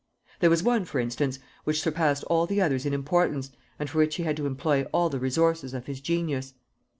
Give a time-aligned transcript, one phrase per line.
[0.39, 4.15] There was one, for instance, which surpassed all the others in importance, and for which
[4.15, 6.55] he had to employ all the resources of his genius.